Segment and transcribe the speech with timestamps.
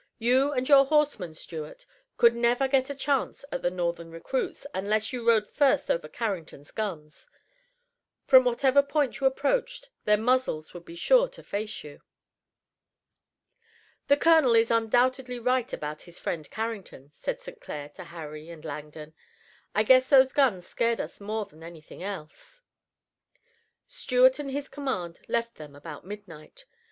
[0.17, 1.85] "You and your horsemen, Stuart,
[2.17, 6.71] could never get a chance at the Northern recruits, unless you rode first over Carrington's
[6.71, 7.29] guns.
[8.25, 12.01] From whatever point you approached their muzzles would be sure to face you."
[14.07, 17.61] "The colonel is undoubtedly right about his friend Carrington," said St.
[17.61, 19.13] Clair to Harry and Langdon.
[19.75, 22.63] "I guess those guns scared us more than anything else."
[23.87, 26.65] Stuart and his command left them about midnight.